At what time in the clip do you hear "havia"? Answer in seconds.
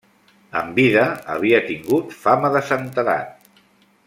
1.33-1.61